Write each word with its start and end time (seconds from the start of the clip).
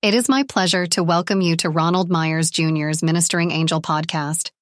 It 0.00 0.14
is 0.14 0.28
my 0.28 0.44
pleasure 0.44 0.86
to 0.86 1.02
welcome 1.02 1.40
you 1.40 1.56
to 1.56 1.70
Ronald 1.70 2.08
Myers 2.08 2.52
Jr.'s 2.52 3.02
Ministering 3.02 3.50
Angel 3.50 3.82
podcast. 3.82 4.52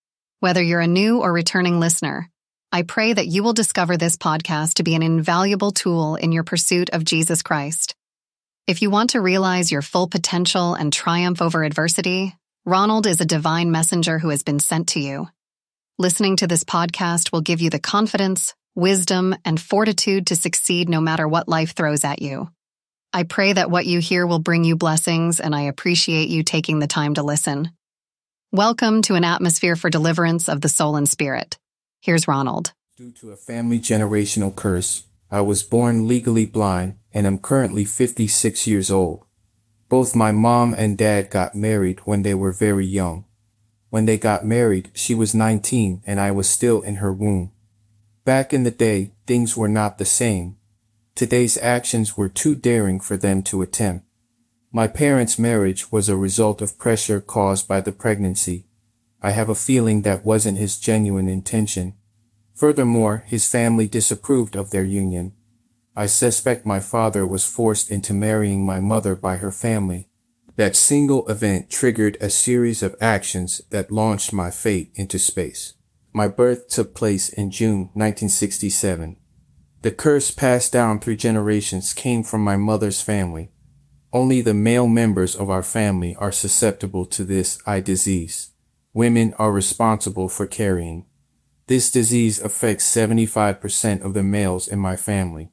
Whether 0.41 0.63
you're 0.63 0.81
a 0.81 0.87
new 0.87 1.21
or 1.21 1.31
returning 1.31 1.79
listener, 1.79 2.31
I 2.73 2.81
pray 2.81 3.13
that 3.13 3.27
you 3.27 3.43
will 3.43 3.53
discover 3.53 3.99
this 3.99 4.17
podcast 4.17 4.75
to 4.75 4.83
be 4.83 4.95
an 4.95 5.03
invaluable 5.03 5.73
tool 5.73 6.15
in 6.15 6.33
your 6.33 6.43
pursuit 6.43 6.89
of 6.89 7.05
Jesus 7.05 7.43
Christ. 7.43 7.95
If 8.67 8.81
you 8.81 8.89
want 8.89 9.11
to 9.11 9.21
realize 9.21 9.71
your 9.71 9.83
full 9.83 10.09
potential 10.09 10.73
and 10.73 10.91
triumph 10.91 11.43
over 11.43 11.65
adversity, 11.65 12.35
Ronald 12.65 13.07
is 13.07 13.21
a 13.21 13.27
divine 13.27 13.71
messenger 13.71 14.19
who 14.19 14.31
has 14.31 14.43
been 14.43 14.59
sent 14.59 14.89
to 14.89 15.01
you. 15.01 15.29
Listening 15.99 16.37
to 16.37 16.47
this 16.47 16.65
podcast 16.65 17.31
will 17.31 17.43
give 17.43 17.61
you 17.61 17.69
the 17.69 17.79
confidence, 17.79 18.55
wisdom, 18.75 19.37
and 19.45 19.61
fortitude 19.61 20.29
to 20.29 20.35
succeed 20.35 20.89
no 20.89 21.03
matter 21.03 21.29
what 21.29 21.47
life 21.47 21.75
throws 21.75 22.05
at 22.05 22.23
you. 22.23 22.49
I 23.13 23.23
pray 23.23 23.53
that 23.53 23.71
what 23.71 23.87
you 23.87 24.01
hear 24.01 24.27
will 24.27 24.39
bring 24.39 24.65
you 24.65 24.77
blessings, 24.77 25.41
and 25.41 25.55
I 25.55 25.63
appreciate 25.63 26.29
you 26.29 26.43
taking 26.43 26.81
the 26.81 26.87
time 26.87 27.15
to 27.15 27.23
listen. 27.23 27.71
Welcome 28.53 29.03
to 29.03 29.15
an 29.15 29.25
atmosphere 29.25 29.77
for 29.77 29.91
deliverance 29.91 30.49
of 30.49 30.61
the 30.61 30.69
soul 30.69 30.97
and 30.97 31.09
spirit. 31.09 31.57
Here's 32.01 32.29
Ronald. 32.29 32.73
Due 32.97 33.13
to 33.13 33.31
a 33.31 33.37
family 33.37 33.79
generational 33.79 34.55
curse, 34.55 35.05
I 35.31 35.41
was 35.41 35.63
born 35.63 36.07
legally 36.07 36.47
blind 36.47 36.97
and 37.13 37.27
am 37.27 37.39
currently 37.39 37.85
56 37.85 38.67
years 38.67 38.91
old. 38.91 39.25
Both 39.89 40.17
my 40.17 40.33
mom 40.33 40.75
and 40.75 40.99
dad 40.99 41.31
got 41.31 41.55
married 41.55 42.01
when 42.01 42.23
they 42.23 42.35
were 42.35 42.53
very 42.53 42.87
young. 42.87 43.25
When 43.89 44.05
they 44.05 44.19
got 44.19 44.45
married, 44.45 44.91
she 44.95 45.15
was 45.15 45.35
19 45.35 46.03
and 46.07 46.21
I 46.21 46.31
was 46.33 46.49
still 46.49 46.83
in 46.83 46.97
her 46.97 47.13
womb. 47.13 47.53
Back 48.25 48.53
in 48.53 48.65
the 48.65 48.71
day, 48.71 49.13
things 49.27 49.57
were 49.57 49.69
not 49.69 49.99
the 49.99 50.05
same. 50.05 50.57
Today's 51.17 51.57
actions 51.63 52.19
were 52.19 52.29
too 52.29 52.55
daring 52.55 53.01
for 53.01 53.17
them 53.17 53.43
to 53.45 53.63
attempt. 53.63 54.05
My 54.71 54.87
parents' 54.87 55.39
marriage 55.39 55.91
was 55.91 56.11
a 56.11 56.17
result 56.17 56.61
of 56.61 56.77
pressure 56.77 57.23
caused 57.23 57.67
by 57.67 57.81
the 57.81 57.91
pregnancy. 57.91 58.67
I 59.23 59.31
have 59.31 59.49
a 59.49 59.55
feeling 59.55 60.03
that 60.03 60.27
wasn't 60.27 60.59
his 60.59 60.79
genuine 60.79 61.27
intention. 61.27 61.95
Furthermore, 62.55 63.25
his 63.27 63.49
family 63.49 63.89
disapproved 63.89 64.57
of 64.57 64.73
their 64.73 64.85
union. 64.85 65.33
I 65.97 66.05
suspect 66.05 66.67
my 66.67 66.81
father 66.81 67.27
was 67.27 67.49
forced 67.49 67.91
into 67.91 68.13
marrying 68.13 68.67
my 68.67 68.79
mother 68.79 69.17
by 69.17 69.37
her 69.37 69.51
family. 69.51 70.11
That 70.57 70.77
single 70.77 71.27
event 71.29 71.71
triggered 71.71 72.19
a 72.21 72.29
series 72.29 72.83
of 72.83 72.95
actions 73.01 73.63
that 73.71 73.91
launched 73.91 74.35
my 74.35 74.51
fate 74.51 74.93
into 74.95 75.19
space. 75.19 75.73
My 76.13 76.29
birth 76.29 76.69
took 76.69 76.95
place 76.95 77.31
in 77.31 77.51
June 77.51 77.89
1967. 77.95 79.17
The 79.87 79.93
curse 79.93 80.33
passed 80.33 80.73
down 80.73 80.99
through 80.99 81.15
generations 81.15 81.95
came 81.95 82.25
from 82.25 82.43
my 82.43 82.57
mother's 82.57 83.01
family. 83.01 83.53
Only 84.13 84.41
the 84.41 84.53
male 84.53 84.89
members 84.89 85.37
of 85.37 85.49
our 85.49 85.63
family 85.63 86.17
are 86.17 86.33
susceptible 86.33 87.07
to 87.07 87.23
this 87.23 87.61
eye 87.69 87.79
disease. 87.79 88.51
Women 88.93 89.33
are 89.39 89.53
responsible 89.53 90.29
for 90.29 90.45
carrying. 90.45 91.07
This 91.69 91.89
disease 91.89 92.41
affects 92.41 92.85
75% 92.93 94.01
of 94.01 94.13
the 94.13 94.25
males 94.25 94.67
in 94.67 94.81
my 94.81 94.97
family. 94.97 95.53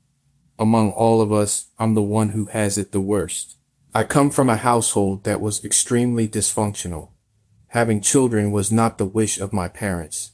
Among 0.57 0.91
all 0.93 1.21
of 1.21 1.31
us, 1.31 1.67
I'm 1.77 1.93
the 1.93 2.01
one 2.01 2.29
who 2.29 2.45
has 2.45 2.75
it 2.79 2.91
the 2.91 2.99
worst. 2.99 3.57
I 3.93 4.03
come 4.03 4.31
from 4.31 4.49
a 4.49 4.55
household 4.57 5.25
that 5.25 5.41
was 5.41 5.63
extremely 5.63 6.27
dysfunctional. 6.27 7.09
Having 7.67 8.01
children 8.01 8.51
was 8.51 8.71
not 8.71 8.97
the 8.97 9.05
wish 9.05 9.39
of 9.39 9.53
my 9.53 9.67
parents. 9.67 10.31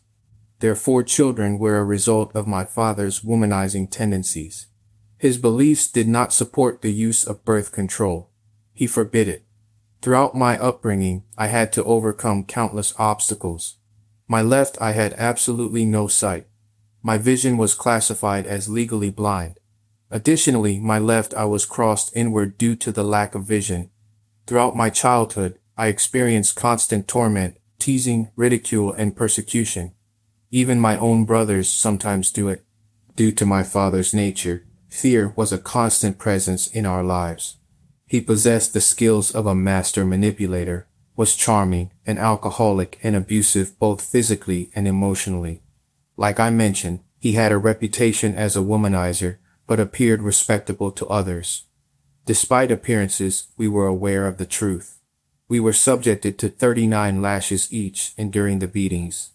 Their 0.60 0.76
four 0.76 1.04
children 1.04 1.58
were 1.58 1.78
a 1.78 1.86
result 1.86 2.36
of 2.36 2.48
my 2.48 2.66
father's 2.66 3.22
womanizing 3.22 3.90
tendencies. 3.90 4.68
His 5.18 5.38
beliefs 5.38 5.90
did 5.90 6.08
not 6.08 6.34
support 6.34 6.82
the 6.82 6.92
use 6.92 7.26
of 7.26 7.46
birth 7.46 7.72
control. 7.72 8.30
He 8.74 8.88
forbid 8.88 9.28
it. 9.28 9.46
Throughout 10.02 10.36
my 10.36 10.58
upbringing, 10.58 11.24
I 11.38 11.48
had 11.48 11.74
to 11.74 11.84
overcome 11.84 12.46
countless 12.46 12.94
obstacles. 12.98 13.76
My 14.28 14.42
left 14.42 14.82
eye 14.82 14.94
had 14.94 15.14
absolutely 15.18 15.86
no 15.86 16.08
sight. 16.08 16.48
My 17.02 17.18
vision 17.18 17.58
was 17.58 17.74
classified 17.76 18.46
as 18.46 18.70
legally 18.70 19.10
blind. 19.10 19.60
Additionally, 20.12 20.80
my 20.80 21.00
left 21.00 21.34
eye 21.34 21.46
was 21.46 21.66
crossed 21.66 22.16
inward 22.16 22.58
due 22.58 22.76
to 22.78 22.92
the 22.92 23.04
lack 23.04 23.36
of 23.36 23.46
vision. 23.46 23.92
Throughout 24.48 24.76
my 24.76 24.90
childhood, 24.90 25.60
I 25.78 25.88
experienced 25.88 26.56
constant 26.56 27.08
torment, 27.08 27.58
teasing, 27.78 28.32
ridicule, 28.36 28.92
and 28.92 29.16
persecution. 29.16 29.94
Even 30.52 30.80
my 30.80 30.98
own 30.98 31.26
brothers 31.26 31.70
sometimes 31.70 32.32
do 32.32 32.48
it. 32.48 32.64
Due 33.16 33.32
to 33.34 33.46
my 33.46 33.62
father's 33.62 34.16
nature, 34.16 34.66
fear 34.88 35.32
was 35.36 35.54
a 35.54 35.60
constant 35.60 36.18
presence 36.18 36.66
in 36.68 36.88
our 36.88 37.04
lives. 37.04 37.58
He 38.08 38.20
possessed 38.20 38.74
the 38.74 38.82
skills 38.82 39.30
of 39.30 39.46
a 39.46 39.54
master 39.54 40.04
manipulator, 40.04 40.88
was 41.16 41.36
charming, 41.36 41.92
an 42.08 42.18
alcoholic, 42.18 42.98
and 43.04 43.16
abusive 43.16 43.78
both 43.78 44.02
physically 44.02 44.72
and 44.74 44.88
emotionally. 44.88 45.62
Like 46.18 46.40
I 46.40 46.50
mentioned, 46.50 47.02
he 47.20 47.34
had 47.34 47.52
a 47.52 47.58
reputation 47.60 48.34
as 48.34 48.56
a 48.56 48.62
womanizer, 48.62 49.38
but 49.68 49.80
appeared 49.80 50.24
respectable 50.24 50.92
to 50.94 51.06
others. 51.08 51.66
Despite 52.26 52.72
appearances, 52.72 53.50
we 53.56 53.68
were 53.68 53.86
aware 53.86 54.26
of 54.26 54.38
the 54.38 54.48
truth. 54.48 55.00
We 55.48 55.60
were 55.60 55.74
subjected 55.74 56.40
to 56.40 56.50
39 56.50 57.22
lashes 57.22 57.72
each 57.72 58.14
enduring 58.18 58.60
the 58.60 58.68
beatings 58.68 59.32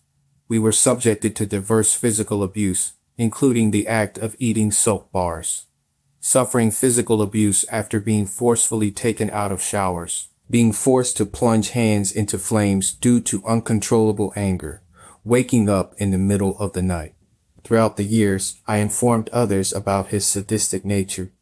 we 0.49 0.59
were 0.59 0.73
subjected 0.73 1.35
to 1.37 1.47
diverse 1.47 1.95
physical 1.95 2.43
abuse, 2.43 2.93
including 3.17 3.71
the 3.71 3.87
act 3.87 4.19
of 4.19 4.37
eating 4.39 4.71
soap 4.71 5.11
bars, 5.13 5.67
suffering 6.21 6.71
physical 6.71 7.23
abuse 7.23 7.65
after 7.71 8.01
being 8.01 8.27
forcefully 8.27 8.91
taken 8.91 9.31
out 9.31 9.53
of 9.53 9.63
showers, 9.63 10.29
being 10.51 10.73
forced 10.73 11.17
to 11.17 11.27
plunge 11.27 11.71
hands 11.71 12.13
into 12.13 12.39
flames 12.39 12.93
due 12.93 13.21
to 13.21 13.45
uncontrollable 13.47 14.33
anger, 14.37 14.83
waking 15.25 15.69
up 15.69 15.95
in 15.99 16.11
the 16.11 16.19
middle 16.19 16.59
of 16.59 16.73
the 16.73 16.83
night. 16.83 17.15
Throughout 17.63 17.97
the 17.97 18.05
years, 18.05 18.61
I 18.67 18.79
informed 18.79 19.31
others 19.31 19.73
about 19.73 20.09
his 20.09 20.27
sadistic 20.27 20.85
nature, 20.85 21.33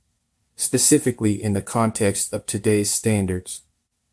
specifically 0.55 1.43
in 1.43 1.53
the 1.53 1.63
context 1.63 2.33
of 2.33 2.47
today's 2.47 2.91
standards. 2.91 3.63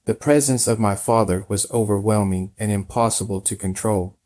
The 0.05 0.15
presence 0.15 0.67
of 0.67 0.79
my 0.79 0.95
father 0.95 1.45
was 1.47 1.69
overwhelming 1.69 2.53
and 2.57 2.71
impossible 2.71 3.41
to 3.41 3.55
control. 3.55 4.17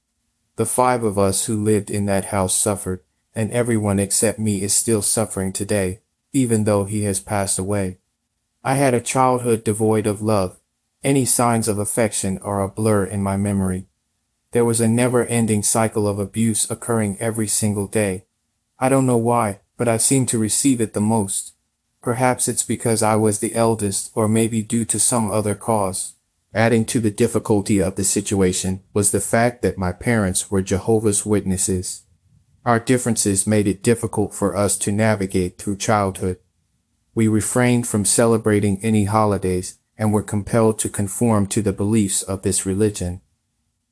The 0.55 0.65
five 0.65 1.03
of 1.03 1.17
us 1.17 1.45
who 1.45 1.63
lived 1.63 1.89
in 1.89 2.05
that 2.05 2.25
house 2.25 2.55
suffered, 2.55 3.01
and 3.33 3.51
everyone 3.51 3.97
except 3.99 4.37
me 4.37 4.61
is 4.61 4.73
still 4.73 5.01
suffering 5.01 5.51
today, 5.51 6.01
even 6.31 6.65
though 6.65 6.85
he 6.85 7.03
has 7.03 7.19
passed 7.19 7.57
away. 7.57 7.97
I 8.63 8.75
had 8.75 8.93
a 8.93 9.01
childhood 9.01 9.63
devoid 9.63 10.05
of 10.05 10.21
love. 10.21 10.59
Any 11.03 11.25
signs 11.25 11.67
of 11.67 11.79
affection 11.79 12.37
are 12.39 12.61
a 12.61 12.69
blur 12.69 13.03
in 13.03 13.23
my 13.23 13.35
memory. 13.35 13.87
There 14.51 14.63
was 14.63 14.79
a 14.79 14.87
never-ending 14.87 15.63
cycle 15.63 16.07
of 16.07 16.19
abuse 16.19 16.69
occurring 16.69 17.17
every 17.19 17.47
single 17.47 17.87
day. 17.87 18.25
I 18.77 18.89
don't 18.89 19.07
know 19.07 19.17
why, 19.17 19.61
but 19.75 19.87
I 19.87 19.97
seem 19.97 20.27
to 20.27 20.37
receive 20.37 20.79
it 20.79 20.93
the 20.93 21.01
most. 21.01 21.55
Perhaps 22.01 22.47
it's 22.47 22.63
because 22.63 23.01
I 23.01 23.15
was 23.15 23.39
the 23.39 23.55
eldest 23.55 24.11
or 24.13 24.27
maybe 24.27 24.61
due 24.61 24.85
to 24.85 24.99
some 24.99 25.31
other 25.31 25.55
cause. 25.55 26.13
Adding 26.55 26.85
to 26.85 26.99
the 26.99 27.09
difficulty 27.09 27.81
of 27.81 27.95
the 27.95 28.03
situation 28.03 28.83
was 28.93 29.11
the 29.11 29.19
fact 29.19 29.63
that 29.63 29.77
my 29.77 29.91
parents 29.91 30.51
were 30.51 30.61
Jehovah's 30.61 31.25
Witnesses. 31.25 32.03
Our 32.63 32.79
differences 32.79 33.47
made 33.47 33.67
it 33.67 33.81
difficult 33.81 34.35
for 34.35 34.55
us 34.55 34.77
to 34.79 34.91
navigate 34.91 35.57
through 35.57 35.77
childhood. 35.77 36.37
We 37.15 37.27
refrained 37.27 37.87
from 37.87 38.05
celebrating 38.05 38.79
any 38.83 39.05
holidays 39.05 39.79
and 39.97 40.13
were 40.13 40.23
compelled 40.23 40.77
to 40.79 40.89
conform 40.89 41.47
to 41.47 41.61
the 41.61 41.73
beliefs 41.73 42.21
of 42.21 42.43
this 42.43 42.65
religion. 42.65 43.21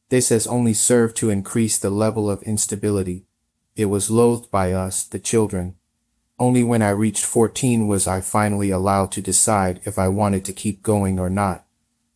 This 0.09 0.29
has 0.29 0.45
only 0.45 0.73
served 0.73 1.16
to 1.17 1.29
increase 1.29 1.79
the 1.79 1.89
level 1.89 2.29
of 2.29 2.43
instability. 2.43 3.25
It 3.75 3.85
was 3.85 4.11
loathed 4.11 4.51
by 4.51 4.72
us, 4.72 5.03
the 5.03 5.19
children. 5.19 5.75
Only 6.38 6.63
when 6.63 6.81
I 6.81 6.89
reached 6.89 7.25
14 7.25 7.88
was 7.88 8.07
I 8.07 8.22
finally 8.22 8.69
allowed 8.69 9.11
to 9.13 9.22
decide 9.22 9.79
if 9.83 9.97
I 9.97 10.07
wanted 10.09 10.45
to 10.45 10.53
keep 10.53 10.83
going 10.83 11.19
or 11.19 11.29
not. 11.29 11.66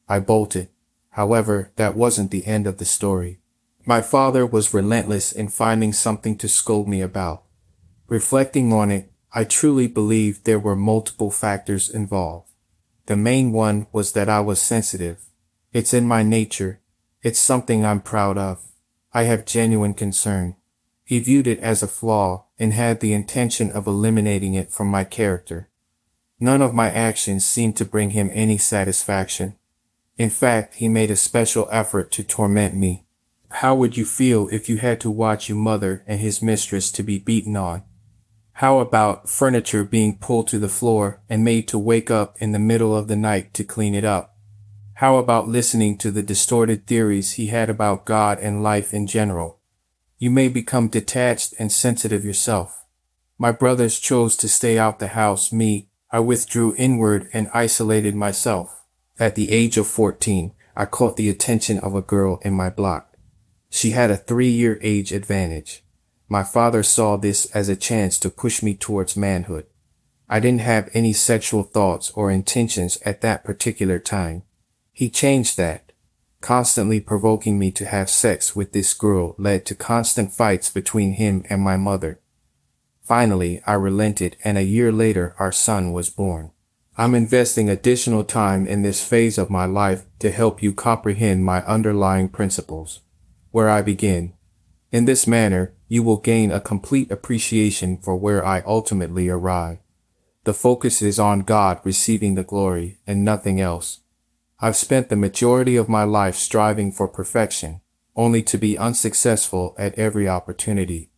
I 0.08 0.20
bolted. 0.20 0.70
However, 1.12 1.72
that 1.78 1.96
wasn't 1.96 2.32
the 2.32 2.46
end 2.46 2.68
of 2.68 2.78
the 2.78 2.86
story. 2.86 3.40
My 3.86 4.02
father 4.02 4.46
was 4.46 4.74
relentless 4.74 5.32
in 5.32 5.48
finding 5.48 5.94
something 5.94 6.38
to 6.40 6.48
scold 6.48 6.88
me 6.88 7.02
about. 7.02 7.44
Reflecting 8.08 8.74
on 8.74 8.92
it, 8.92 9.12
I 9.34 9.44
truly 9.44 9.88
believe 9.88 10.44
there 10.44 10.60
were 10.60 10.76
multiple 10.76 11.32
factors 11.32 11.90
involved. 11.90 12.50
The 13.06 13.16
main 13.16 13.52
one 13.52 13.88
was 13.92 14.14
that 14.14 14.30
I 14.30 14.40
was 14.40 14.62
sensitive. 14.62 15.26
It's 15.72 15.94
in 15.94 16.08
my 16.08 16.24
nature. 16.24 16.80
It's 17.22 17.40
something 17.40 17.86
I'm 17.86 18.02
proud 18.02 18.38
of. 18.38 18.62
I 19.14 19.24
have 19.24 19.46
genuine 19.46 19.94
concern. 19.94 20.56
He 21.04 21.20
viewed 21.20 21.48
it 21.48 21.60
as 21.60 21.84
a 21.84 21.88
flaw 21.88 22.46
and 22.58 22.74
had 22.74 23.00
the 23.00 23.14
intention 23.14 23.72
of 23.72 23.88
eliminating 23.88 24.56
it 24.56 24.72
from 24.72 24.88
my 24.88 25.04
character. 25.04 25.70
None 26.40 26.62
of 26.62 26.74
my 26.74 26.90
actions 26.92 27.46
seemed 27.46 27.78
to 27.78 27.86
bring 27.86 28.12
him 28.12 28.32
any 28.34 28.58
satisfaction. 28.58 29.56
In 30.18 30.30
fact, 30.30 30.76
he 30.76 30.88
made 30.88 31.12
a 31.12 31.16
special 31.16 31.68
effort 31.72 32.12
to 32.14 32.24
torment 32.24 32.76
me. 32.76 33.06
How 33.50 33.76
would 33.76 33.98
you 33.98 34.06
feel 34.06 34.48
if 34.50 34.70
you 34.70 34.78
had 34.78 35.00
to 35.02 35.12
watch 35.12 35.50
your 35.50 35.58
mother 35.58 36.04
and 36.08 36.20
his 36.20 36.42
mistress 36.42 36.92
to 36.94 37.04
be 37.04 37.20
beaten 37.20 37.56
on? 37.56 37.84
How 38.60 38.80
about 38.80 39.30
furniture 39.30 39.84
being 39.84 40.18
pulled 40.18 40.48
to 40.48 40.60
the 40.60 40.70
floor 40.70 41.22
and 41.30 41.44
made 41.44 41.68
to 41.68 41.78
wake 41.78 42.10
up 42.10 42.38
in 42.40 42.54
the 42.54 42.60
middle 42.60 42.96
of 42.96 43.10
the 43.10 43.18
night 43.18 43.54
to 43.56 43.66
clean 43.66 43.94
it 43.94 44.06
up? 44.06 44.38
How 44.96 45.18
about 45.18 45.50
listening 45.50 45.98
to 45.98 46.12
the 46.12 46.24
distorted 46.24 46.88
theories 46.88 47.34
he 47.34 47.48
had 47.48 47.70
about 47.70 48.06
God 48.06 48.40
and 48.40 48.64
life 48.64 48.94
in 48.94 49.08
general? 49.08 49.60
You 50.18 50.32
may 50.32 50.48
become 50.48 50.88
detached 50.88 51.54
and 51.60 51.70
sensitive 51.70 52.24
yourself. 52.24 52.86
My 53.38 53.52
brothers 53.52 54.00
chose 54.00 54.38
to 54.38 54.48
stay 54.48 54.78
out 54.78 55.00
the 55.00 55.10
house. 55.10 55.52
Me, 55.52 55.90
I 56.10 56.20
withdrew 56.20 56.74
inward 56.78 57.30
and 57.34 57.50
isolated 57.54 58.16
myself. 58.16 58.85
At 59.18 59.36
the 59.36 59.52
age 59.52 59.78
of 59.78 59.88
14, 59.88 60.52
I 60.76 60.86
caught 60.86 61.16
the 61.16 61.30
attention 61.30 61.80
of 61.80 61.96
a 61.96 62.02
girl 62.02 62.40
in 62.44 62.54
my 62.54 62.70
block. 62.70 63.16
She 63.70 63.92
had 63.92 64.12
a 64.12 64.18
three-year 64.18 64.78
age 64.82 65.14
advantage. 65.14 65.84
My 66.28 66.44
father 66.44 66.84
saw 66.84 67.16
this 67.16 67.46
as 67.48 67.70
a 67.70 67.78
chance 67.78 68.20
to 68.20 68.30
push 68.30 68.62
me 68.62 68.76
towards 68.76 69.16
manhood. 69.16 69.68
I 70.28 70.40
didn't 70.40 70.62
have 70.62 70.90
any 70.94 71.14
sexual 71.14 71.64
thoughts 71.64 72.12
or 72.12 72.30
intentions 72.30 72.98
at 73.06 73.22
that 73.22 73.44
particular 73.44 74.00
time. 74.00 74.44
He 74.92 75.10
changed 75.10 75.56
that. 75.58 75.94
Constantly 76.42 77.00
provoking 77.00 77.58
me 77.58 77.72
to 77.72 77.86
have 77.86 78.10
sex 78.10 78.56
with 78.56 78.74
this 78.74 78.94
girl 78.94 79.36
led 79.38 79.66
to 79.68 79.76
constant 79.76 80.34
fights 80.34 80.70
between 80.70 81.14
him 81.14 81.46
and 81.50 81.62
my 81.62 81.78
mother. 81.78 82.20
Finally, 83.02 83.62
I 83.66 83.74
relented 83.74 84.36
and 84.44 84.58
a 84.58 84.64
year 84.64 84.92
later 84.92 85.36
our 85.40 85.52
son 85.52 85.94
was 85.94 86.10
born. 86.10 86.52
I'm 86.98 87.14
investing 87.14 87.70
additional 87.70 88.24
time 88.24 88.66
in 88.66 88.82
this 88.82 89.06
phase 89.06 89.38
of 89.38 89.50
my 89.50 89.66
life 89.66 90.06
to 90.20 90.32
help 90.32 90.64
you 90.64 90.74
comprehend 90.74 91.44
my 91.44 91.62
underlying 91.66 92.30
principles. 92.30 93.02
Where 93.52 93.70
I 93.70 93.82
begin. 93.82 94.32
In 94.94 95.04
this 95.04 95.28
manner, 95.28 95.74
you 95.90 96.04
will 96.04 96.18
gain 96.18 96.52
a 96.52 96.62
complete 96.62 97.12
appreciation 97.12 97.98
for 97.98 98.16
where 98.16 98.46
I 98.46 98.64
ultimately 98.66 99.28
arrive. 99.28 99.80
The 100.46 100.54
focus 100.54 101.02
is 101.02 101.20
on 101.20 101.42
God 101.42 101.82
receiving 101.84 102.36
the 102.36 102.46
glory 102.46 103.00
and 103.06 103.26
nothing 103.26 103.60
else. 103.60 104.00
I've 104.62 104.78
spent 104.78 105.10
the 105.10 105.18
majority 105.18 105.76
of 105.76 105.90
my 105.90 106.06
life 106.06 106.36
striving 106.36 106.94
for 106.94 107.10
perfection, 107.10 107.82
only 108.16 108.42
to 108.44 108.58
be 108.58 108.78
unsuccessful 108.78 109.76
at 109.78 109.96
every 109.96 110.30
opportunity. 110.30 111.12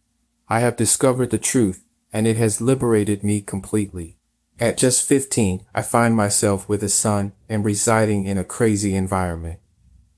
I 0.49 0.61
have 0.61 0.75
discovered 0.75 1.29
the 1.29 1.37
truth 1.37 1.83
and 2.11 2.25
it 2.25 2.37
has 2.37 2.61
liberated 2.61 3.23
me 3.23 3.41
completely. 3.41 4.16
At 4.59 4.77
just 4.77 5.07
15, 5.07 5.65
I 5.73 5.81
find 5.81 6.15
myself 6.15 6.67
with 6.67 6.83
a 6.83 6.89
son 6.89 7.33
and 7.47 7.63
residing 7.63 8.25
in 8.25 8.37
a 8.37 8.43
crazy 8.43 8.95
environment. 8.95 9.59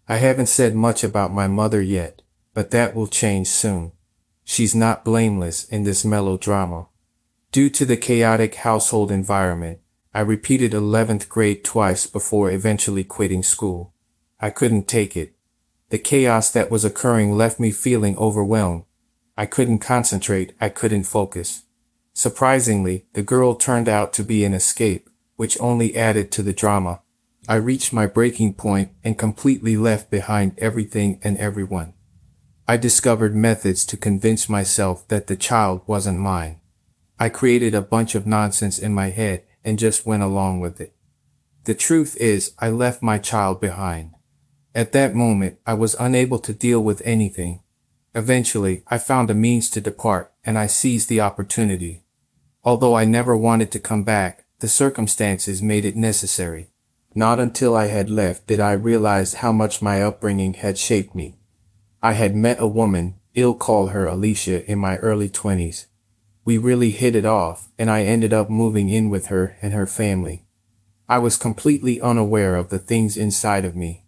I 0.07 0.18
haven't 0.18 0.47
said 0.47 0.75
much 0.75 1.03
about 1.03 1.33
my 1.33 1.47
mother 1.47 1.81
yet, 1.81 2.21
but 2.53 2.71
that 2.71 2.95
will 2.95 3.07
change 3.07 3.47
soon. 3.47 3.91
She's 4.44 4.74
not 4.74 5.06
blameless 5.06 5.65
in 5.65 5.83
this 5.83 6.06
melodrama. 6.06 6.88
Due 7.51 7.69
to 7.71 7.86
the 7.86 7.97
chaotic 7.97 8.56
household 8.56 9.12
environment, 9.12 9.80
I 10.13 10.21
repeated 10.21 10.71
11th 10.71 11.30
grade 11.30 11.63
twice 11.63 12.07
before 12.07 12.50
eventually 12.50 13.03
quitting 13.03 13.44
school. 13.44 13.94
I 14.39 14.50
couldn't 14.50 14.88
take 14.88 15.15
it. 15.18 15.36
The 15.89 16.00
chaos 16.00 16.51
that 16.51 16.71
was 16.71 16.86
occurring 16.86 17.33
left 17.36 17.59
me 17.59 17.71
feeling 17.71 18.18
overwhelmed 18.18 18.86
I 19.39 19.45
couldn't 19.45 19.80
concentrate, 19.80 20.51
I 20.59 20.68
couldn't 20.68 21.06
focus. 21.06 21.63
Surprisingly, 22.19 23.06
the 23.13 23.24
girl 23.24 23.56
turned 23.56 23.88
out 23.88 24.12
to 24.12 24.25
be 24.25 24.44
an 24.44 24.54
escape, 24.54 25.10
which 25.38 25.57
only 25.62 25.95
added 25.95 26.33
to 26.33 26.44
the 26.44 26.51
drama. 26.51 27.01
I 27.48 27.56
reached 27.56 27.94
my 27.94 28.07
breaking 28.07 28.56
point 28.56 28.92
and 29.06 29.18
completely 29.18 29.77
left 29.77 30.12
behind 30.12 30.60
everything 30.60 31.21
and 31.24 31.38
everyone. 31.38 31.94
I 32.68 32.75
discovered 32.75 33.38
methods 33.38 33.86
to 33.86 33.95
convince 33.95 34.50
myself 34.50 35.07
that 35.07 35.27
the 35.27 35.38
child 35.38 35.81
wasn't 35.88 36.19
mine. 36.19 36.60
I 37.18 37.30
created 37.30 37.74
a 37.74 37.81
bunch 37.81 38.16
of 38.16 38.27
nonsense 38.27 38.77
in 38.77 38.94
my 38.94 39.12
head 39.12 39.45
and 39.63 39.80
just 39.80 40.06
went 40.06 40.22
along 40.22 40.60
with 40.60 40.81
it. 40.81 40.94
The 41.63 41.74
truth 41.74 42.18
is, 42.18 42.51
I 42.60 42.68
left 42.68 43.01
my 43.01 43.18
child 43.18 43.62
behind. 43.62 44.12
At 44.75 44.92
that 44.92 45.15
moment, 45.15 45.57
I 45.65 45.74
was 45.74 45.95
unable 45.98 46.39
to 46.39 46.51
deal 46.51 46.83
with 46.83 47.01
anything. 47.06 47.62
Eventually, 48.13 48.83
I 48.88 48.98
found 48.98 49.30
a 49.30 49.33
means 49.33 49.69
to 49.69 49.80
depart, 49.80 50.33
and 50.44 50.57
I 50.57 50.68
seized 50.68 51.07
the 51.07 51.22
opportunity. 51.22 52.04
Although 52.63 52.95
I 52.95 53.06
never 53.06 53.38
wanted 53.38 53.71
to 53.71 53.79
come 53.79 54.03
back, 54.03 54.45
the 54.59 54.67
circumstances 54.67 55.61
made 55.61 55.85
it 55.85 55.95
necessary. 55.95 56.69
Not 57.15 57.39
until 57.39 57.75
I 57.75 57.88
had 57.88 58.09
left 58.09 58.47
did 58.47 58.59
I 58.59 58.73
realize 58.73 59.35
how 59.35 59.51
much 59.51 59.81
my 59.81 60.01
upbringing 60.01 60.56
had 60.56 60.77
shaped 60.77 61.15
me. 61.15 61.38
I 62.03 62.13
had 62.13 62.35
met 62.35 62.59
a 62.59 62.67
woman, 62.67 63.15
ill 63.33 63.56
call 63.56 63.88
her 63.88 64.06
Alicia, 64.06 64.69
in 64.69 64.79
my 64.79 64.97
early 64.97 65.29
twenties. 65.29 65.88
We 66.45 66.57
really 66.57 66.91
hit 66.91 67.15
it 67.15 67.25
off, 67.25 67.69
and 67.77 67.89
I 67.89 68.03
ended 68.03 68.33
up 68.33 68.50
moving 68.50 68.89
in 68.89 69.09
with 69.09 69.27
her 69.27 69.57
and 69.62 69.73
her 69.73 69.88
family. 69.88 70.45
I 71.07 71.17
was 71.19 71.38
completely 71.38 72.01
unaware 72.01 72.55
of 72.55 72.69
the 72.69 72.79
things 72.79 73.17
inside 73.17 73.65
of 73.65 73.75
me. 73.75 74.05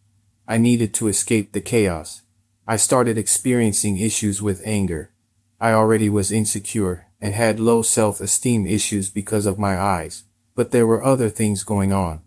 I 0.47 0.57
needed 0.57 0.94
to 0.95 1.07
escape 1.07 1.54
the 1.54 1.62
chaos, 1.62 2.21
I 2.68 2.77
started 2.77 3.18
experiencing 3.18 3.97
issues 3.97 4.42
with 4.42 4.62
anger. 4.63 5.12
I 5.59 5.74
already 5.74 6.09
was 6.09 6.31
insecure 6.31 7.07
and 7.21 7.33
had 7.33 7.59
low 7.59 7.81
self-esteem 7.81 8.65
issues 8.65 9.09
because 9.09 9.45
of 9.45 9.59
my 9.59 9.79
eyes, 9.79 10.23
but 10.56 10.71
there 10.71 10.88
were 10.88 11.03
other 11.03 11.29
things 11.29 11.63
going 11.63 11.94
on. 11.94 12.21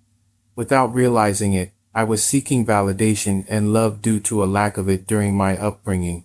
Without 0.54 0.94
realizing 0.94 1.52
it, 1.52 1.72
I 1.94 2.04
was 2.04 2.22
seeking 2.22 2.64
validation 2.64 3.44
and 3.48 3.72
love 3.72 4.00
due 4.00 4.20
to 4.20 4.42
a 4.42 4.46
lack 4.46 4.76
of 4.78 4.88
it 4.88 5.06
during 5.06 5.36
my 5.36 5.56
upbringing. 5.56 6.24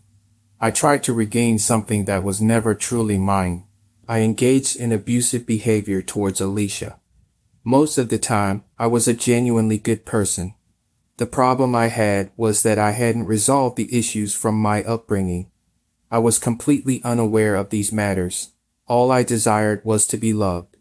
I 0.59 0.71
tried 0.71 1.03
to 1.03 1.13
regain 1.13 1.57
something 1.57 2.05
that 2.05 2.23
was 2.23 2.41
never 2.41 2.75
truly 2.75 3.17
mine. 3.17 3.65
I 4.07 4.19
engaged 4.19 4.75
in 4.75 4.91
abusive 4.91 5.45
behavior 5.45 6.01
towards 6.01 6.41
Alicia. 6.41 6.99
Most 7.63 7.97
of 7.97 8.09
the 8.09 8.17
time, 8.19 8.63
I 8.77 8.87
was 8.87 9.07
a 9.07 9.13
genuinely 9.13 9.77
good 9.77 10.05
person, 10.05 10.53
the 11.19 11.25
problem 11.25 11.75
I 11.75 11.87
had 11.87 12.31
was 12.37 12.63
that 12.63 12.79
I 12.79 12.91
hadn't 12.91 13.25
resolved 13.25 13.75
the 13.75 13.93
issues 13.93 14.33
from 14.33 14.55
my 14.55 14.83
upbringing. 14.85 15.51
I 16.09 16.19
was 16.19 16.39
completely 16.39 17.01
unaware 17.03 17.55
of 17.55 17.71
these 17.71 17.91
matters. 17.91 18.51
All 18.89 19.11
I 19.11 19.21
desired 19.21 19.81
was 19.85 20.07
to 20.07 20.17
be 20.17 20.33
loved. 20.33 20.75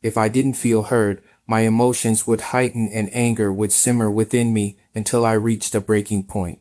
If 0.00 0.16
I 0.16 0.28
didn't 0.28 0.54
feel 0.54 0.84
heard, 0.84 1.20
my 1.44 1.62
emotions 1.62 2.24
would 2.24 2.52
heighten 2.52 2.88
and 2.92 3.10
anger 3.12 3.52
would 3.52 3.72
simmer 3.72 4.08
within 4.08 4.54
me 4.54 4.78
until 4.94 5.26
I 5.26 5.32
reached 5.32 5.74
a 5.74 5.80
breaking 5.80 6.24
point. 6.24 6.60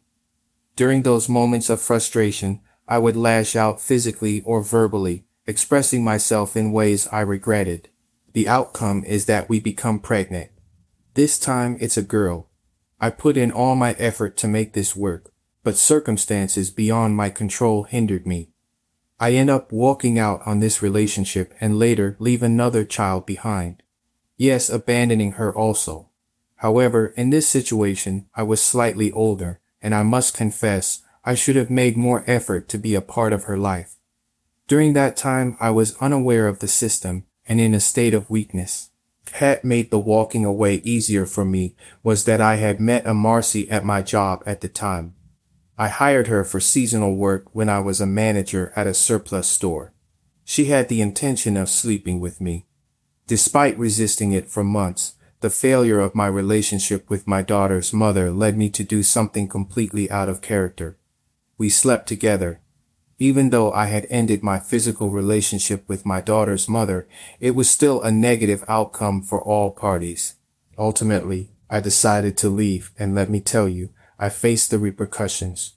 During 0.75 1.03
those 1.03 1.29
moments 1.29 1.69
of 1.69 1.81
frustration, 1.81 2.61
I 2.87 2.97
would 2.97 3.15
lash 3.15 3.55
out 3.55 3.79
physically 3.79 4.41
or 4.41 4.63
verbally, 4.63 5.25
expressing 5.45 6.03
myself 6.03 6.57
in 6.57 6.71
ways 6.71 7.07
I 7.11 7.21
regretted. 7.21 7.89
The 8.33 8.47
outcome 8.47 9.03
is 9.03 9.25
that 9.25 9.49
we 9.49 9.59
become 9.59 9.99
pregnant. 9.99 10.49
This 11.13 11.37
time 11.37 11.77
it's 11.79 11.97
a 11.97 12.01
girl. 12.01 12.49
I 12.99 13.11
put 13.11 13.37
in 13.37 13.51
all 13.51 13.75
my 13.75 13.93
effort 13.99 14.35
to 14.37 14.47
make 14.47 14.73
this 14.73 14.95
work, 14.95 15.31
but 15.63 15.77
circumstances 15.77 16.71
beyond 16.71 17.15
my 17.15 17.29
control 17.29 17.83
hindered 17.83 18.25
me. 18.25 18.49
I 19.19 19.33
end 19.33 19.49
up 19.49 19.71
walking 19.71 20.19
out 20.19 20.41
on 20.45 20.59
this 20.59 20.81
relationship 20.81 21.53
and 21.59 21.79
later 21.79 22.15
leave 22.19 22.43
another 22.43 22.85
child 22.85 23.25
behind. 23.25 23.81
Yes, 24.37 24.69
abandoning 24.69 25.33
her 25.33 25.55
also. 25.55 26.09
However, 26.57 27.07
in 27.17 27.29
this 27.29 27.47
situation, 27.47 28.27
I 28.35 28.43
was 28.43 28.61
slightly 28.61 29.11
older, 29.11 29.59
and 29.81 29.95
I 29.95 30.03
must 30.03 30.37
confess, 30.37 31.01
I 31.23 31.35
should 31.35 31.55
have 31.55 31.69
made 31.69 31.97
more 31.97 32.23
effort 32.27 32.69
to 32.69 32.77
be 32.77 32.95
a 32.95 33.01
part 33.01 33.33
of 33.33 33.43
her 33.43 33.57
life. 33.57 33.95
During 34.67 34.93
that 34.93 35.17
time, 35.17 35.57
I 35.59 35.71
was 35.71 35.97
unaware 35.97 36.47
of 36.47 36.59
the 36.59 36.67
system 36.67 37.25
and 37.47 37.61
in 37.61 37.73
a 37.73 37.79
state 37.79 38.13
of 38.13 38.29
weakness 38.29 38.89
had 39.33 39.63
made 39.63 39.91
the 39.91 39.99
walking 39.99 40.45
away 40.45 40.75
easier 40.83 41.25
for 41.25 41.45
me 41.45 41.75
was 42.03 42.25
that 42.25 42.41
I 42.41 42.55
had 42.55 42.79
met 42.79 43.05
a 43.05 43.13
Marcy 43.13 43.69
at 43.69 43.85
my 43.85 44.01
job 44.01 44.43
at 44.45 44.61
the 44.61 44.67
time. 44.67 45.15
I 45.77 45.89
hired 45.89 46.27
her 46.27 46.43
for 46.43 46.59
seasonal 46.59 47.15
work 47.15 47.45
when 47.53 47.69
I 47.69 47.79
was 47.79 48.01
a 48.01 48.05
manager 48.05 48.73
at 48.75 48.87
a 48.87 48.93
surplus 48.93 49.47
store. 49.47 49.93
She 50.43 50.65
had 50.65 50.89
the 50.89 51.01
intention 51.01 51.55
of 51.57 51.69
sleeping 51.69 52.19
with 52.19 52.41
me. 52.41 52.65
Despite 53.27 53.77
resisting 53.77 54.31
it 54.31 54.49
for 54.49 54.63
months, 54.63 55.15
the 55.41 55.49
failure 55.49 55.99
of 55.99 56.15
my 56.15 56.27
relationship 56.27 57.09
with 57.09 57.27
my 57.27 57.41
daughter's 57.41 57.93
mother 57.93 58.31
led 58.31 58.57
me 58.57 58.69
to 58.71 58.83
do 58.83 59.03
something 59.03 59.47
completely 59.47 60.09
out 60.09 60.29
of 60.29 60.41
character. 60.41 60.97
We 61.57 61.69
slept 61.69 62.07
together, 62.07 62.61
even 63.19 63.49
though 63.49 63.71
I 63.71 63.87
had 63.87 64.05
ended 64.09 64.43
my 64.43 64.59
physical 64.59 65.09
relationship 65.09 65.87
with 65.89 66.05
my 66.05 66.21
daughter's 66.21 66.69
mother, 66.69 67.07
it 67.39 67.55
was 67.55 67.69
still 67.69 68.01
a 68.01 68.11
negative 68.11 68.63
outcome 68.67 69.23
for 69.23 69.41
all 69.41 69.71
parties. 69.71 70.35
Ultimately, 70.77 71.49
I 71.69 71.79
decided 71.79 72.37
to 72.37 72.49
leave, 72.49 72.91
and 72.99 73.15
let 73.15 73.29
me 73.29 73.39
tell 73.39 73.67
you, 73.67 73.89
I 74.19 74.29
faced 74.29 74.71
the 74.71 74.79
repercussions. 74.79 75.73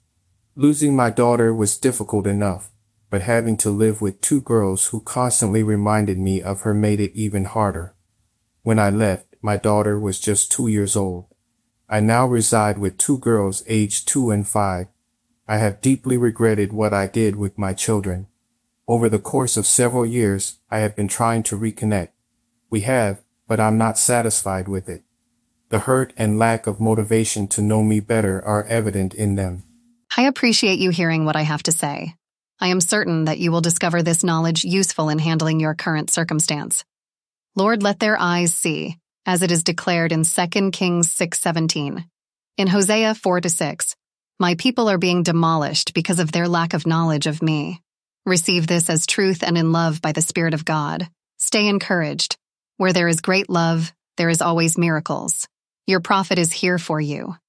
Losing 0.57 0.97
my 0.97 1.11
daughter 1.11 1.55
was 1.55 1.79
difficult 1.79 2.27
enough, 2.27 2.71
but 3.11 3.23
having 3.23 3.57
to 3.59 3.71
live 3.71 4.01
with 4.01 4.21
two 4.21 4.41
girls 4.41 4.87
who 4.87 5.01
constantly 5.01 5.63
reminded 5.63 6.19
me 6.19 6.43
of 6.43 6.63
her 6.63 6.75
made 6.75 7.01
it 7.01 7.13
even 7.15 7.45
harder. 7.45 7.95
When 8.63 8.79
I 8.79 8.91
left, 8.91 9.37
my 9.43 9.57
daughter 9.57 9.99
was 9.99 10.21
just 10.21 10.53
two 10.53 10.69
years 10.69 10.97
old. 10.97 11.27
I 11.89 12.01
now 12.01 12.27
reside 12.27 12.79
with 12.79 12.99
two 12.99 13.19
girls 13.19 13.65
aged 13.67 14.07
two 14.07 14.31
and 14.31 14.47
five 14.47 14.89
I 15.51 15.57
have 15.57 15.81
deeply 15.81 16.17
regretted 16.17 16.73
what 16.73 16.95
I 16.95 17.09
did 17.09 17.35
with 17.35 17.59
my 17.59 17.75
children. 17.75 18.29
Over 18.87 19.09
the 19.09 19.19
course 19.19 19.57
of 19.57 19.67
several 19.67 20.07
years, 20.07 20.61
I 20.71 20.79
have 20.79 20.95
been 20.95 21.09
trying 21.09 21.43
to 21.43 21.59
reconnect. 21.59 22.11
We 22.71 22.83
have, 22.83 23.25
but 23.49 23.59
I'm 23.59 23.77
not 23.77 23.99
satisfied 23.99 24.69
with 24.69 24.89
it. 24.89 25.03
The 25.71 25.81
hurt 25.81 26.13
and 26.17 26.37
lack 26.37 26.67
of 26.67 26.81
motivation 26.81 27.47
to 27.49 27.63
know 27.63 27.85
me 27.85 28.01
better 28.01 28.45
are 28.45 28.65
evident 28.65 29.15
in 29.15 29.37
them. 29.37 29.63
I 30.17 30.23
appreciate 30.23 30.81
you 30.81 30.91
hearing 30.91 31.25
what 31.25 31.37
I 31.37 31.43
have 31.43 31.63
to 31.63 31.73
say. 31.73 32.17
I 32.61 32.69
am 32.69 32.81
certain 32.81 33.27
that 33.27 33.39
you 33.39 33.53
will 33.53 33.61
discover 33.61 34.03
this 34.03 34.25
knowledge 34.25 34.65
useful 34.65 35.09
in 35.09 35.21
handling 35.21 35.61
your 35.61 35.75
current 35.75 36.11
circumstance. 36.11 36.85
Lord, 37.55 37.85
let 37.85 38.01
their 38.01 38.19
eyes 38.19 38.53
see, 38.53 38.99
as 39.25 39.43
it 39.43 39.53
is 39.53 39.63
declared 39.63 40.11
in 40.11 40.25
2 40.25 40.73
Kings 40.73 41.09
6:17. 41.13 42.05
In 42.59 42.67
Hosea 42.67 43.15
4 43.15 43.41
to 43.41 43.49
6, 43.49 43.95
my 44.41 44.57
people 44.57 44.91
are 44.91 44.99
being 44.99 45.23
demolished 45.23 45.95
because 45.95 46.19
of 46.19 46.33
their 46.33 46.49
lack 46.49 46.75
of 46.75 46.85
knowledge 46.85 47.29
of 47.29 47.43
me. 47.43 47.81
Receive 48.27 48.67
this 48.67 48.91
as 48.91 49.07
truth 49.07 49.45
and 49.45 49.57
in 49.57 49.71
love 49.71 50.03
by 50.03 50.11
the 50.11 50.21
Spirit 50.21 50.53
of 50.53 50.65
God. 50.65 51.09
Stay 51.39 51.69
encouraged. 51.69 52.37
Where 52.77 52.93
there 52.93 53.09
is 53.09 53.21
great 53.21 53.49
love, 53.49 53.93
there 54.17 54.29
is 54.29 54.43
always 54.43 54.77
miracles. 54.77 55.47
Your 55.87 56.01
prophet 56.01 56.39
is 56.39 56.53
here 56.53 56.79
for 56.79 57.01
you. 57.01 57.37